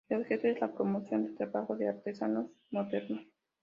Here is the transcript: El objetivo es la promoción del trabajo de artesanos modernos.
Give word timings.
El 0.09 0.17
objetivo 0.21 0.51
es 0.51 0.59
la 0.59 0.73
promoción 0.73 1.25
del 1.25 1.35
trabajo 1.37 1.77
de 1.77 1.87
artesanos 1.89 2.47
modernos. 2.71 3.21